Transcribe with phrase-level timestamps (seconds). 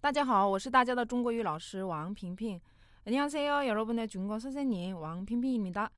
[0.00, 2.60] 大家好,我是大家的中国语老师王萍萍.
[3.06, 3.66] 안녕하세요.
[3.66, 5.90] 여러분의 중국어 선생님 왕핑핑입니다.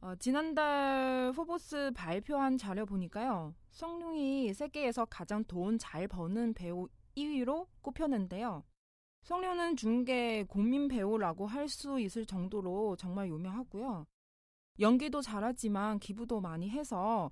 [0.00, 3.54] 어, 지난달 포브스 발표한 자료 보니까요.
[3.70, 8.64] 성룡이 세계에서 가장 돈 잘 버는 배우 1위로 꼽혔는데요.
[9.22, 14.06] 성룡은 중계 국민 배우라고 할 수 있을 정도로 정말 유명하고요.
[14.80, 17.30] 연기도 잘하지만 기부도 많이 해서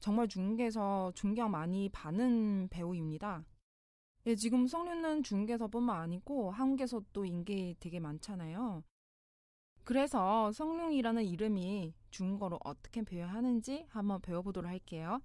[0.00, 3.44] 정말 중계에서 존경 많이 받는 배우입니다.
[4.29, 8.83] 예, 지금 성룡은 중계에서뿐만 아니고 한국에서도 인기 되게 많잖아요.
[9.83, 15.19] 그래서 성룡이라는 이름이 중국어로 어떻게 표현하는지 한번 배워보도록 할게요.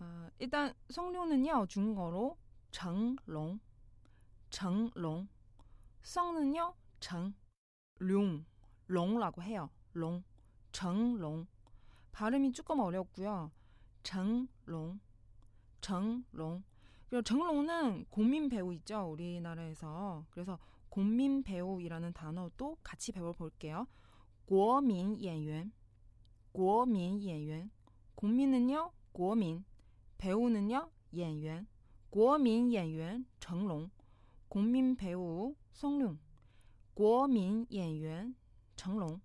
[0.00, 2.38] 어, 일단 성룡은요 중국어로
[2.70, 3.60] 정롱,
[4.48, 5.28] 정롱,
[6.00, 7.34] 성는요 정,
[8.00, 8.46] 룡,
[8.86, 9.68] 롱라고 해요.
[9.92, 10.24] 롱,
[10.72, 11.46] 정롱.
[12.12, 13.50] 발음이 조금 어렵고요.
[14.02, 14.98] 정롱,
[15.82, 16.71] 정롱.
[17.11, 20.25] 그리고 정롱은 고민 배우 있죠 우리나라에서.
[20.29, 20.59] 그래서
[20.89, 23.87] 국민 배우이라는 단어도 같이 배워볼게요.
[24.45, 25.71] 国民演员,
[26.53, 27.69] 国民演员.
[28.15, 29.63] 국민은요, 国民.
[30.17, 31.67] 배우는요, 演员.
[32.09, 33.89] 国民演员 정롱.
[34.47, 36.17] 국민 배우 성룡.
[36.93, 38.35] 国民演员
[38.75, 39.19] 정롱.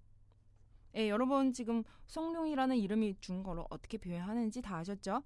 [0.96, 5.22] 예, 여러분 지금 성룡이라는 이름이 중국어로 어떻게 표현하는지 다 아셨죠?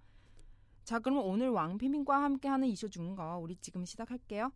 [0.92, 4.52] 자, 그럼 오늘 왕피민과 함께하는 이슈 중국어 우리 지금 시작할게요.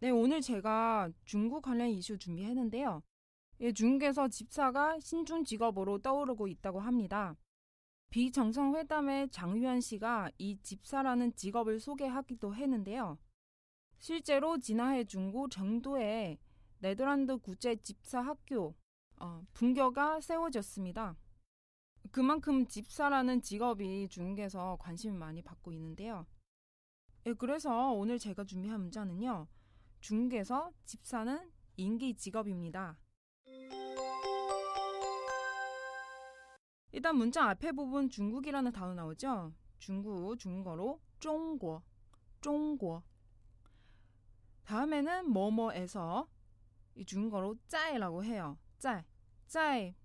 [0.00, 3.02] 네, 오늘 제가 중국 관련 이슈 준비했는데요.
[3.60, 7.34] 예, 중국에서 집사가 신중 직업으로 떠오르고 있다고 합니다.
[8.10, 13.16] 비정상 회담의 장유한 씨가 이 집사라는 직업을 소개하기도 했는데요.
[13.96, 16.36] 실제로 지난해 중국 정도에
[16.80, 18.74] 네덜란드 국제 집사 학교
[19.22, 21.14] 어, 분교가 세워졌습니다.
[22.10, 26.26] 그만큼 집사라는 직업이 중국에서 관심을 많이 받고 있는데요.
[27.26, 29.46] 예, 그래서 오늘 제가 준비한 문자는요.
[30.00, 32.98] 중국에서 집사는 인기 직업입니다.
[36.90, 39.52] 일단 문자 앞에 부분 중국이라는 단어 나오죠?
[39.78, 41.80] 중국, 중국어로 중국,
[42.40, 43.04] 중국.
[44.64, 46.28] 다음에는 뭐뭐에서
[46.96, 48.58] 이 중국어로 짜이라고 해요.
[48.80, 49.00] 짜이,
[49.51, 49.95] 짜이.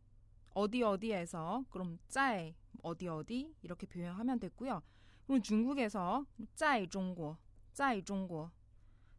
[0.54, 4.82] 어디 어디에서 그럼 짜이 어디 어디 이렇게 표현하면 됐고요.
[5.26, 7.36] 그럼 중국에서 짜이 중국,
[7.72, 8.50] 짜이 중국.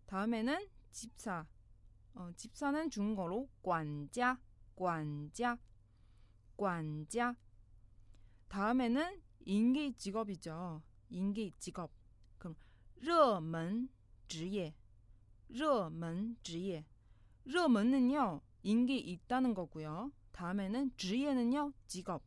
[0.05, 1.47] 다음에는 집사.
[2.15, 4.37] 어, 집사는 중국어로 管家,
[4.75, 5.57] 管家,
[6.55, 7.35] 管家.
[8.47, 10.83] 다음에는 인기 직업이죠.
[11.09, 11.89] 인기 직업.
[12.37, 12.55] 그럼
[13.01, 13.89] 热门
[14.27, 14.75] 职业,
[15.49, 16.85] 热门职业.
[17.45, 20.11] 热门은요 인기 있다는 거고요.
[20.37, 22.21] 다음에는 职业는요 직업.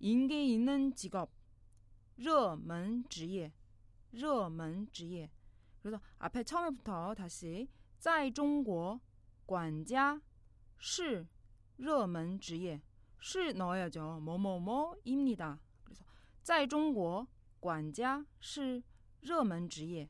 [0.00, 1.30] 인기 있는 직업.
[2.16, 3.52] 热门职业,
[4.10, 5.30] 热门职业.
[5.80, 7.68] 그래서 앞에 처음부터 다시
[7.98, 9.00] 在中国
[9.46, 10.20] 管家
[10.76, 11.26] 是
[11.76, 12.82] 热门职业.
[13.20, 14.20] 是넣어야죠.
[14.20, 15.60] 뭐뭐뭐입니다.
[15.84, 16.04] 그래서
[16.42, 17.28] 在中国
[17.60, 18.82] 管家是
[19.20, 20.08] 热门职业.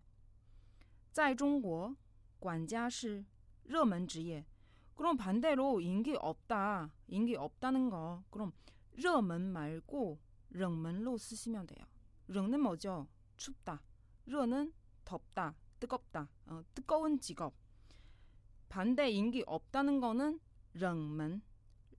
[1.13, 1.95] 在中国
[2.39, 3.25] 管家是
[3.65, 4.47] 热门职业.
[4.95, 6.91] 그럼 반대로 인기 없다.
[7.09, 8.23] 인기 없다는 거.
[8.31, 8.53] 그럼
[8.97, 10.19] 热门 말고
[10.51, 11.87] 冷门로 쓰시면 돼요.
[12.29, 13.07] 冷는 뭐죠?
[13.37, 13.81] 춥다.
[14.27, 14.73] 热는
[15.05, 15.55] 덥다.
[15.79, 16.29] 뜨겁다.
[16.47, 17.55] 어, 뜨거운 직업.
[18.69, 20.41] 반대 인기 없다는 거는
[20.75, 21.43] 冷门.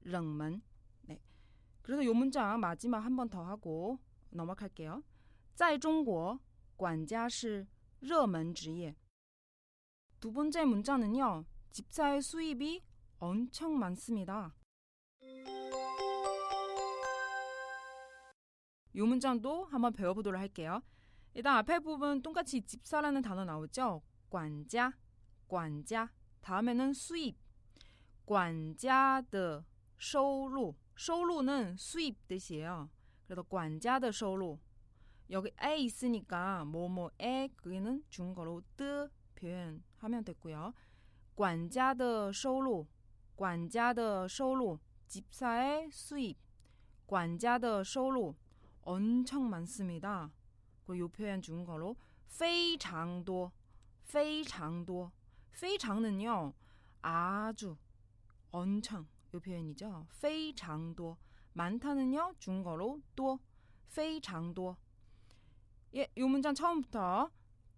[0.04, 0.62] 冷门.
[1.08, 1.20] 네.
[1.82, 4.00] 그래서 요 문장 마지막 한 번 더 하고
[4.32, 5.04] 넘어갈게요.
[5.56, 6.40] 在中国
[6.76, 7.66] 管家是
[8.00, 8.96] 热门职业.
[10.20, 11.46] 두 번째 문자는요.
[11.74, 12.84] 집사의 수입이
[13.20, 14.54] 엄청 많습니다.
[18.94, 20.82] 이 문장도 한번 배워보도록 할게요.
[21.34, 24.02] 일단 앞에 부분 똑같이 집사라는 단어 나오죠?
[24.30, 24.94] 管家,
[25.48, 26.12] 管家.
[26.42, 27.38] 다음에는 수입.
[28.26, 29.64] 管家的
[29.98, 32.90] 收入.收入는 수입 뜻이에요.
[33.26, 34.60] 그래서 管家的收入.
[35.32, 40.74] 여기 에 있으니까 뭐뭐에 그게는 중국어로 뜨 표현하면 됐고요.
[41.36, 42.88] 管家的收入.
[43.36, 44.80] 管家的收入.
[45.08, 46.38] 집사의 수입.
[47.06, 48.36] 管家的收入.
[48.82, 50.32] 엄청 많습니다.
[50.86, 51.96] 그리고 요 표현 중국어로
[52.28, 53.52] 非常多,
[54.04, 55.12] 非常多.
[55.52, 56.54] 非常는요
[57.02, 57.78] 아주
[58.52, 60.08] 엄청 요 표현이죠.
[60.10, 61.18] 非常多
[61.54, 63.40] 많다는요 중국어로 多
[63.88, 64.78] 非常多
[65.96, 67.30] 예, 요 문장 처음부터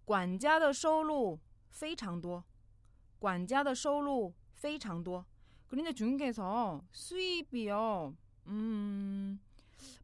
[0.04, 1.40] 管家的收入
[1.70, 2.44] 非常多
[3.18, 5.24] 管家的收入非常多
[5.68, 8.14] 그런데 중국에서 수입이요
[8.48, 9.40] 음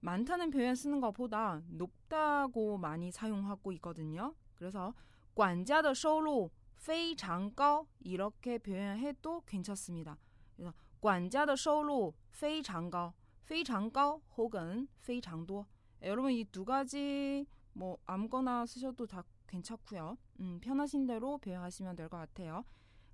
[0.01, 4.35] 많다는 표현 쓰는 것보다 높다고 많이 사용하고 있거든요.
[4.55, 4.95] 그래서
[5.35, 10.19] 管家的收入非常高 이렇게 표현해도 괜찮습니다.
[10.57, 13.13] 그래서 管家的收入非常高,
[13.45, 15.67] 非常高 혹은 非常多
[16.03, 20.17] 여러분 이 두 가지 뭐 아무거나 쓰셔도 다 괜찮고요.
[20.41, 22.65] 음, 편하신 대로 표현하시면 될 것 같아요.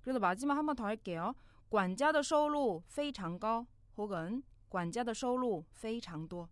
[0.01, 1.33] 그래서 마지막 한 번 더 할게요.
[1.69, 3.65] 管家的收入非常高
[3.97, 6.47] 혹은 管家的收入非常多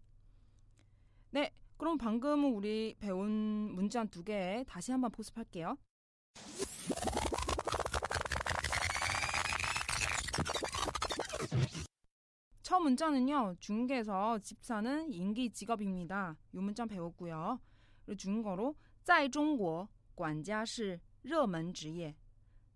[1.32, 3.30] 네, 그럼 방금 우리 배운
[3.74, 5.78] 문장 두 개 다시 한번 복습할게요.
[12.62, 16.36] 첫 문자는요, 중국에서 집사는 인기 직업입니다.
[16.54, 17.60] 이 문장 배웠고요.
[18.06, 22.16] 그리고 중국어로 在中国管家是热门职业.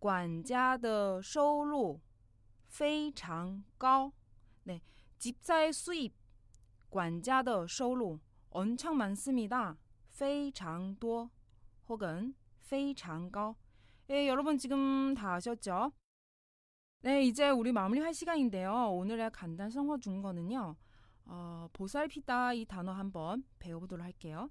[0.00, 2.00] 管家的收入
[2.66, 4.12] 非常高
[4.64, 4.80] 네,
[5.18, 6.12] 집사의 수입
[6.88, 8.20] 管家的收入
[8.50, 9.76] 엄청 많습니다.
[10.10, 11.30] 非常多
[11.88, 13.56] 혹은 非常高
[14.08, 15.92] 예, 여러분 지금 다 아셨죠?
[17.02, 18.90] 네, 이제 우리 마무리할 시간인데요.
[18.92, 20.76] 오늘의 간단 성어 중거는요.
[21.26, 24.50] 어, 보살피다 이 단어 한번 배워보도록 할게요.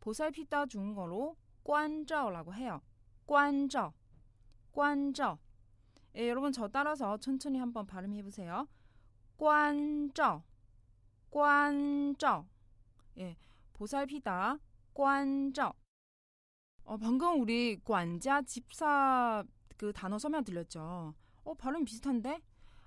[0.00, 2.80] 보살피다 중거로 관저라고 해요.
[3.26, 3.92] 관저,
[4.73, 5.37] 관저.
[6.15, 8.67] 예, 여러분 저 따라서 천천히 한번 발음해 보세요.
[9.37, 10.43] 관저,
[11.31, 12.45] 관저.
[13.17, 13.37] 예,
[13.73, 14.59] 보살피다,
[14.93, 15.73] 관저.
[16.85, 19.43] 어, 방금 우리 관자 집사
[19.77, 21.13] 그 단어 설명 들렸죠.
[21.43, 22.41] 어, 발음 비슷한데?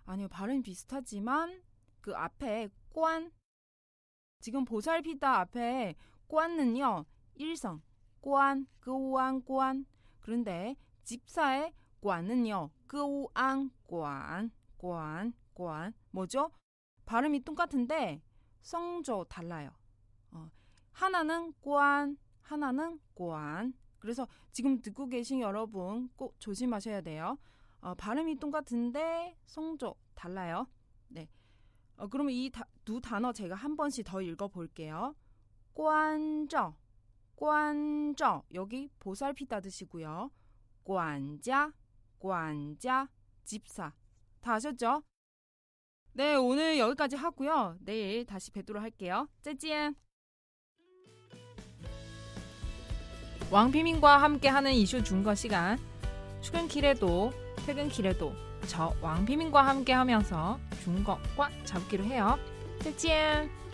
[0.05, 1.63] 아니요, 발음 비슷하지만
[2.01, 3.33] 그 앞에 관
[4.41, 5.97] 지금 보살피다 앞에
[6.29, 7.05] 관은요
[7.35, 7.83] 일성
[8.21, 9.87] 관 그우안 관
[10.21, 11.73] 그런데 집사의
[12.03, 16.51] 관은요 그우안 관 관, 관 뭐죠?
[17.07, 18.23] 발음이 똑같은데
[18.61, 19.71] 성조 달라요.
[20.33, 20.51] 어,
[20.93, 23.73] 하나는 관, 하나는 관.
[23.99, 27.39] 그래서 지금 듣고 계신 여러분 꼭 조심하셔야 돼요.
[27.81, 30.67] 어, 발음이 똑같은데 성조 달라요.
[31.09, 31.29] 네.
[31.97, 32.51] 어, 그러면 이
[32.87, 35.15] 두 단어 제가 한 번씩 더 읽어볼게요.
[35.75, 36.75] 관저,
[37.35, 40.31] 관저 여기 보살피다 드시고요.
[40.87, 41.73] 관자,
[42.19, 43.09] 관자,
[43.45, 43.93] 집사
[44.41, 45.03] 다 아셨죠?
[46.13, 47.77] 네, 오늘 여기까지 하고요.
[47.81, 49.29] 내일 다시 뵙도록 할게요.
[49.43, 49.95] 짜잔!
[53.51, 55.79] 왕피민과 함께하는 이슈 중거 시간
[56.41, 57.33] 출근길에도
[57.67, 58.33] 퇴근길에도
[58.67, 62.39] 저 왕피민과 함께하면서 중국어과 잡기로 해요.
[62.81, 63.66] 再见。